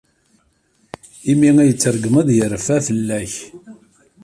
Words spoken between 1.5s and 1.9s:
ay